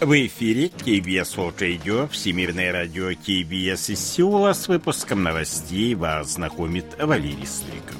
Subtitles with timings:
[0.00, 4.52] В эфире KBS World Radio, Всемирное радио KBS из Сеула.
[4.52, 7.96] С выпуском новостей вас знакомит Валерий Стриков.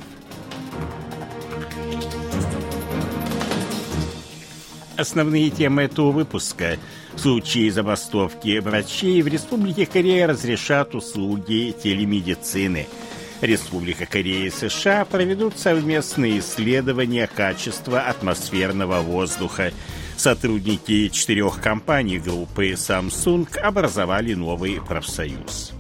[4.97, 6.79] Основные темы этого выпуска.
[7.15, 12.87] В случае забастовки врачей в Республике Корея разрешат услуги телемедицины.
[13.41, 19.73] Республика Корея и США проведут совместные исследования качества атмосферного воздуха.
[20.19, 25.78] Сотрудники четырех компаний группы Samsung образовали новый профсоюз.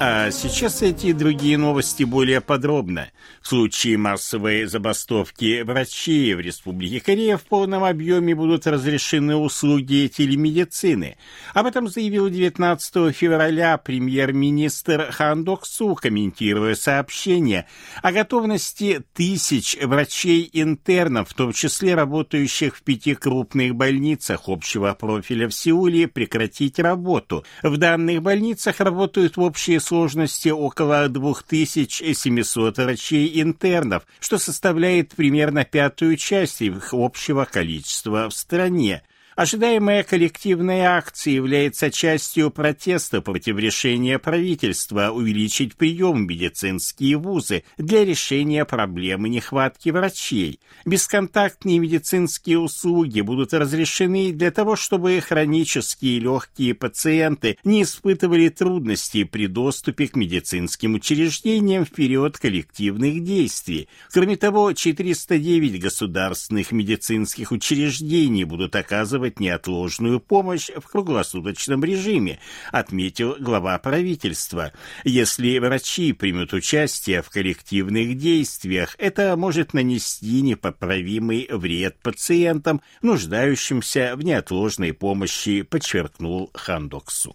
[0.00, 3.08] А сейчас эти другие новости более подробно.
[3.42, 11.16] В случае массовой забастовки врачей в Республике Корея в полном объеме будут разрешены услуги телемедицины.
[11.52, 17.66] Об этом заявил 19 февраля премьер-министр Хан Док Су, комментируя сообщение
[18.00, 25.54] о готовности тысяч врачей-интернов, в том числе работающих в пяти крупных больницах общего профиля в
[25.54, 27.44] Сеуле, прекратить работу.
[27.64, 36.60] В данных больницах работают в общей сложности около 2700 врачей-интернов, что составляет примерно пятую часть
[36.60, 39.02] их общего количества в стране.
[39.38, 48.04] Ожидаемая коллективная акция является частью протеста против решения правительства увеличить прием в медицинские вузы для
[48.04, 50.58] решения проблемы нехватки врачей.
[50.84, 59.46] Бесконтактные медицинские услуги будут разрешены для того, чтобы хронические легкие пациенты не испытывали трудностей при
[59.46, 63.88] доступе к медицинским учреждениям в период коллективных действий.
[64.12, 72.38] Кроме того, 409 государственных медицинских учреждений будут оказывать оказывать неотложную помощь в круглосуточном режиме,
[72.72, 74.72] отметил глава правительства.
[75.04, 84.22] Если врачи примут участие в коллективных действиях, это может нанести непоправимый вред пациентам, нуждающимся в
[84.22, 87.34] неотложной помощи, подчеркнул Хандоксу.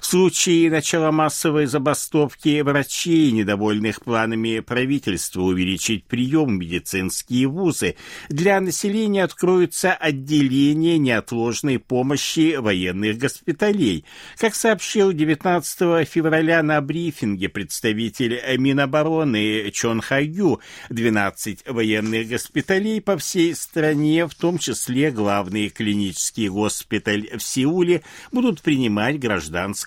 [0.00, 7.96] В случае начала массовой забастовки врачей, недовольных планами правительства увеличить прием в медицинские вузы,
[8.28, 14.04] для населения откроются отделения неотложной помощи военных госпиталей.
[14.38, 20.60] Как сообщил 19 февраля на брифинге представитель Минобороны Чон Хаю,
[20.90, 28.62] 12 военных госпиталей по всей стране, в том числе главный клинический госпиталь в Сеуле, будут
[28.62, 29.18] принимать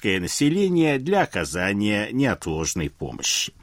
[0.01, 3.53] гражданское население для оказания неотложной помощи.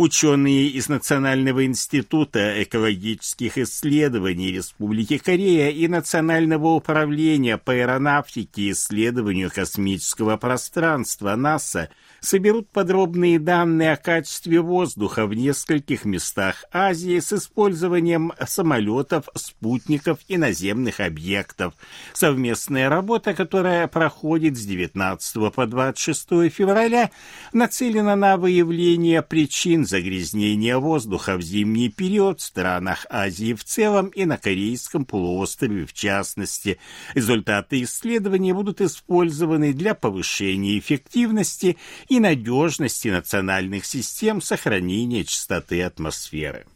[0.00, 9.50] Ученые из Национального института экологических исследований Республики Корея и Национального управления по аэронавтике и исследованию
[9.50, 11.88] космического пространства НАСА–
[12.20, 20.36] соберут подробные данные о качестве воздуха в нескольких местах Азии с использованием самолетов, спутников и
[20.36, 21.74] наземных объектов.
[22.12, 27.10] Совместная работа, которая проходит с 19 по 26 февраля,
[27.52, 34.24] нацелена на выявление причин загрязнения воздуха в зимний период в странах Азии в целом и
[34.24, 36.78] на Корейском полуострове в частности.
[37.14, 41.76] Результаты исследования будут использованы для повышения эффективности
[42.08, 46.66] и надежности национальных систем сохранения чистоты атмосферы.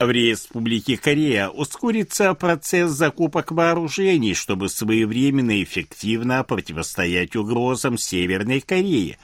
[0.00, 9.18] В Республике Корея ускорится процесс закупок вооружений, чтобы своевременно и эффективно противостоять угрозам Северной Кореи.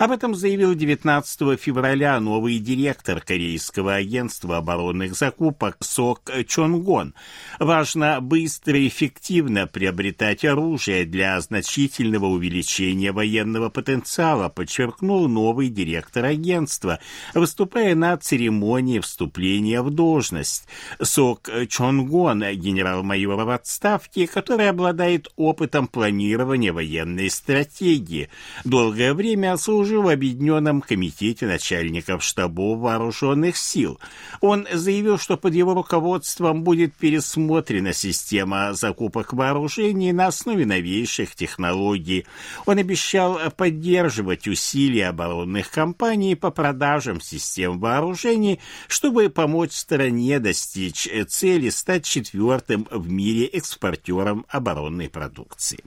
[0.00, 7.12] Об этом заявил 19 февраля новый директор Корейского агентства оборонных закупок СОК Чонгон.
[7.58, 16.98] Важно быстро и эффективно приобретать оружие для значительного увеличения военного потенциала, подчеркнул новый директор агентства,
[17.34, 20.64] выступая на церемонии вступления в должность.
[20.98, 28.30] СОК Чонгон, генерал-майор в отставке, который обладает опытом планирования военной стратегии.
[28.64, 33.98] Долгое время служил служил в Объединенном комитете начальников штабов вооруженных сил.
[34.40, 42.24] Он заявил, что под его руководством будет пересмотрена система закупок вооружений на основе новейших технологий.
[42.66, 51.68] Он обещал поддерживать усилия оборонных компаний по продажам систем вооружений, чтобы помочь стране достичь цели
[51.70, 55.80] стать четвертым в мире экспортером оборонной продукции.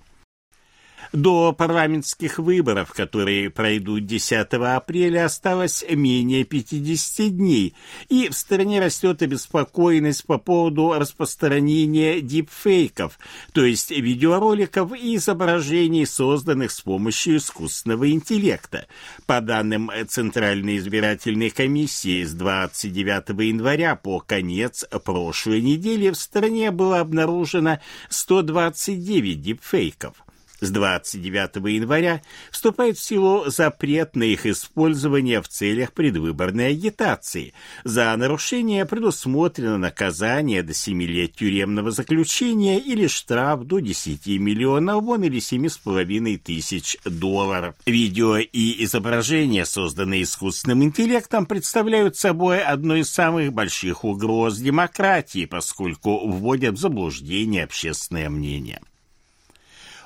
[1.13, 7.75] До парламентских выборов, которые пройдут 10 апреля, осталось менее 50 дней,
[8.09, 13.19] и в стране растет обеспокоенность по поводу распространения дипфейков,
[13.51, 18.87] то есть видеороликов и изображений, созданных с помощью искусственного интеллекта.
[19.27, 27.01] По данным Центральной избирательной комиссии, с 29 января по конец прошлой недели в стране было
[27.01, 30.15] обнаружено 129 дипфейков.
[30.59, 32.21] С 29 января
[32.51, 37.53] вступает в силу запрет на их использование в целях предвыборной агитации.
[37.83, 45.23] За нарушение предусмотрено наказание до 7 лет тюремного заключения или штраф до 10 миллионов вон
[45.23, 47.75] или 7,5 тысяч долларов.
[47.85, 56.27] Видео и изображения, созданные искусственным интеллектом, представляют собой одну из самых больших угроз демократии, поскольку
[56.27, 58.79] вводят в заблуждение общественное мнение.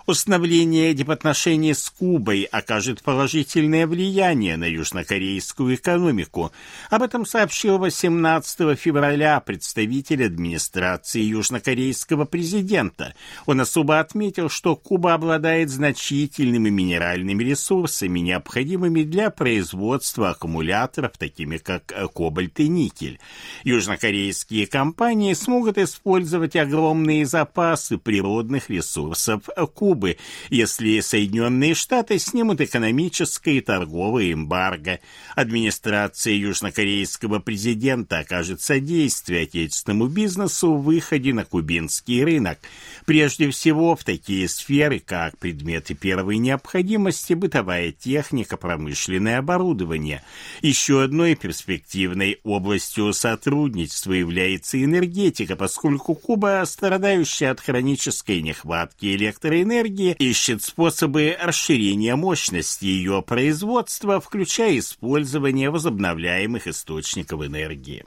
[0.08, 6.54] Установление дипотношений с Кубой окажет положительное влияние на южнокорейскую экономику.
[6.90, 13.16] Об этом сообщил 18 февраля представитель администрации южнокорейского президента.
[13.46, 21.94] Он особо отметил, что Куба обладает значительными минеральными ресурсами, необходимыми для производства аккумуляторов, такими как
[22.16, 23.20] кобальт и никель.
[23.66, 29.42] Южнокорейские компании смогут использовать огромные запасы природных ресурсов
[29.76, 30.18] Кубы Кубы,
[30.52, 35.00] если Соединенные Штаты снимут экономическое и торговое эмбарго.
[35.36, 42.60] Администрация южнокорейского президента окажет содействие отечественному бизнесу в выходе на кубинский рынок.
[43.06, 50.24] Прежде всего в такие сферы, как предметы первой необходимости, бытовая техника, промышленное оборудование.
[50.62, 60.16] Еще одной перспективной областью сотрудничества является энергетика, поскольку Куба, страдающая от хронической нехватки электроэнергии, энергии
[60.20, 68.06] ищет способы расширения мощности ее производства, включая использование возобновляемых источников энергии.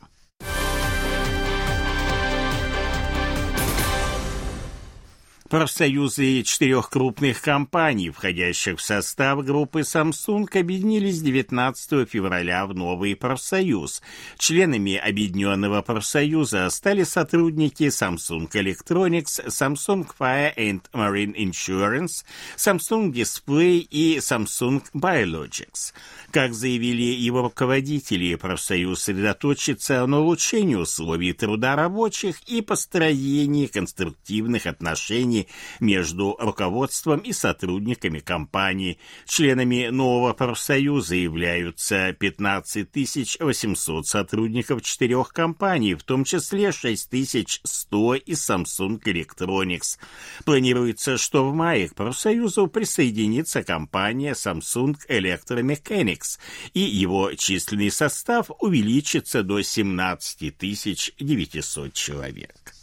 [5.50, 14.00] Профсоюзы четырех крупных компаний, входящих в состав группы Samsung, объединились 19 февраля в новый профсоюз.
[14.38, 22.24] Членами объединенного профсоюза стали сотрудники Samsung Electronics, Samsung Fire and Marine Insurance,
[22.56, 25.92] Samsung Display и Samsung Biologics.
[26.30, 35.39] Как заявили его руководители, профсоюз сосредоточится на улучшении условий труда рабочих и построении конструктивных отношений
[35.80, 38.98] между руководством и сотрудниками компании.
[39.26, 49.02] Членами нового профсоюза являются 15 800 сотрудников четырех компаний, в том числе 6100 из Samsung
[49.02, 49.98] Electronics.
[50.44, 56.38] Планируется, что в мае к профсоюзу присоединится компания Samsung Electromechanics,
[56.74, 62.79] и его численный состав увеличится до 17 900 человек.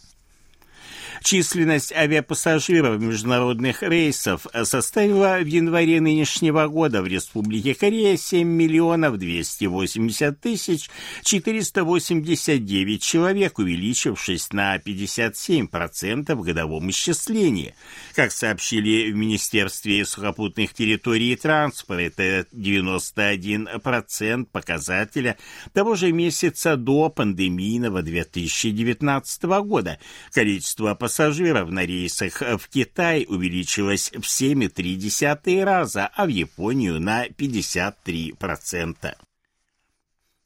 [1.23, 10.39] Численность авиапассажиров международных рейсов составила в январе нынешнего года в Республике Корея 7 миллионов 280
[10.39, 10.89] тысяч
[11.23, 17.75] 489 человек, увеличившись на 57% в годовом исчислении.
[18.15, 25.37] Как сообщили в Министерстве сухопутных территорий и транспорта, это 91% показателя
[25.73, 29.99] того же месяца до пандемийного 2019 года.
[30.31, 37.25] Количество пассажиров пассажиров на рейсах в Китай увеличилось в 7,3 раза, а в Японию на
[37.25, 39.26] 53%.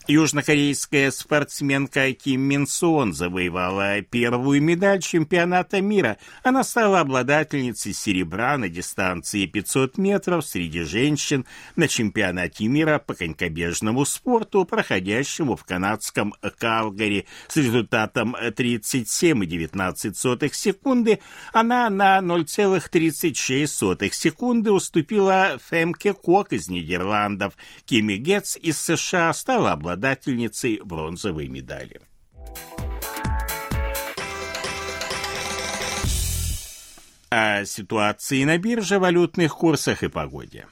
[0.08, 6.17] Южнокорейская спортсменка Ким Мин Сон завоевала первую медаль чемпионата мира.
[6.41, 14.03] Она стала обладательницей серебра на дистанции 500 метров среди женщин на чемпионате мира по конькобежному
[14.05, 21.20] спорту, проходящему в канадском Калгари с результатом 37,19 секунды.
[21.53, 27.53] Она на 0,36 секунды уступила Фемке Кок из Нидерландов.
[27.86, 32.00] Кими Гетц из США стала обладателем обладательницей бронзовой медали.
[37.29, 40.67] О ситуации на бирже, валютных курсах и погоде.